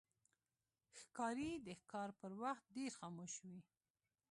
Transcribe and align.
ښکاري 0.99 1.51
د 1.65 1.67
ښکار 1.81 2.09
پر 2.19 2.31
وخت 2.43 2.63
ډېر 2.75 2.91
خاموش 2.99 3.33
وي. 3.47 3.61